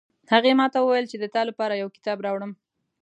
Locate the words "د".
1.19-1.25, 1.47-1.49